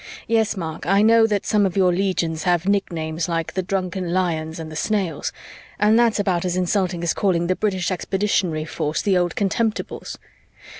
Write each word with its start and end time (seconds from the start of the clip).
Yes, 0.25 0.57
Mark, 0.57 0.87
I 0.87 1.03
know 1.03 1.27
that 1.27 1.45
some 1.45 1.63
of 1.63 1.77
your 1.77 1.93
legions 1.93 2.41
have 2.41 2.67
nicknames 2.67 3.29
like 3.29 3.53
the 3.53 3.61
Drunken 3.61 4.11
Lions 4.11 4.57
and 4.57 4.71
the 4.71 4.75
Snails, 4.75 5.31
and 5.79 5.99
that's 5.99 6.19
about 6.19 6.43
as 6.43 6.57
insulting 6.57 7.03
as 7.03 7.13
calling 7.13 7.45
the 7.45 7.55
British 7.55 7.91
Expeditionary 7.91 8.65
Force 8.65 9.03
the 9.03 9.15
Old 9.15 9.35
Contemptibles. 9.35 10.17